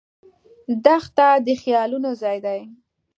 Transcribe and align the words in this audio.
دښته 0.83 1.27
د 1.45 1.47
خیالونو 1.61 2.09
ځای 2.21 2.37
دی. 2.45 2.59